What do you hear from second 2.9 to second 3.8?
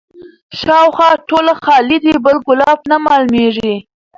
معلومیږي